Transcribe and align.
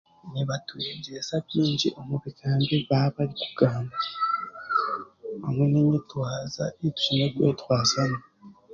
Nibatwegyesa 0.31 1.33
baingi 1.45 1.87
omu 1.99 2.15
bigambo 2.23 2.61
ebi 2.65 2.79
baarabarikugamba, 2.89 3.97
hamwe 5.43 5.65
n'enyetwaza 5.67 6.65
ei 6.83 6.91
tushemeriere 6.95 7.39
kwetwaza 7.43 8.01
mu 8.09 8.19